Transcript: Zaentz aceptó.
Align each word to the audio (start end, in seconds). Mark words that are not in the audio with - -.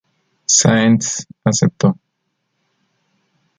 Zaentz 0.59 1.27
aceptó. 1.43 1.95